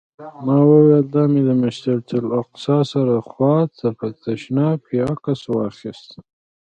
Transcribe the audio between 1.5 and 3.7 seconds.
مسجداالاقصی سره خوا